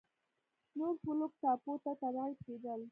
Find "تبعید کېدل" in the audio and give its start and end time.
2.01-2.79